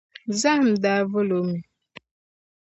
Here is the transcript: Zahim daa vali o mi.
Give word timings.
Zahim 0.41 0.67
daa 0.83 1.01
vali 1.11 1.33
o 1.39 1.41
mi. 1.49 1.59